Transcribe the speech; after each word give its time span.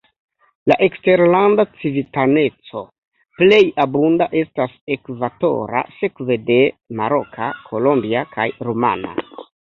La 0.69 0.75
eksterlanda 0.85 1.65
civitaneco 1.81 2.81
plej 3.41 3.59
abunda 3.85 4.29
estas 4.41 4.73
ekvatora, 4.97 5.85
sekve 5.99 6.41
de 6.49 6.59
maroka, 7.03 7.53
kolombia 7.69 8.27
kaj 8.35 8.49
rumana. 8.71 9.17